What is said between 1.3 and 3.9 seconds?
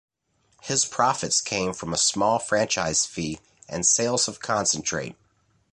came from a small franchise fee and